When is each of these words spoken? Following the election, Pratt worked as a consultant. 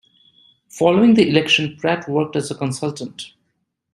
Following 0.79 1.13
the 1.13 1.29
election, 1.29 1.77
Pratt 1.77 2.09
worked 2.09 2.35
as 2.35 2.49
a 2.49 2.55
consultant. 2.55 3.33